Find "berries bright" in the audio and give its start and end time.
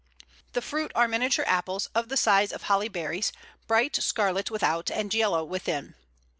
2.89-3.95